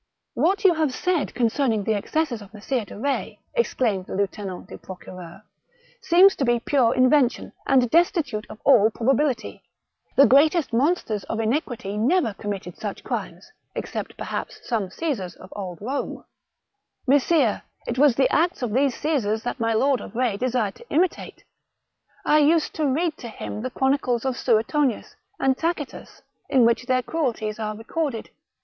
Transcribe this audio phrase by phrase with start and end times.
[0.33, 5.43] "What you have said concerning the excesses of Messire de Retz," exclaimed the lieutenant duprocureur,
[5.73, 9.61] '* seems to be pure invention, and destitute of all prob ability.
[10.15, 15.53] The greatest monsters of iniquity never com mitted such crimes, except perhaps some CaBsars of
[15.55, 16.25] old Rome."
[17.07, 20.89] Messire, it was the acts of these Caesars that my Lord of Retz desired to
[20.89, 21.43] imitate.
[22.25, 27.03] I used to read to him the chronicles of Suetonius, and Tacitus, in which their
[27.03, 28.31] cruelties are recorded.